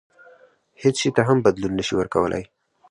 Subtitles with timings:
[0.81, 2.43] هیڅ شي ته هم بدلون نه شي ورکولای.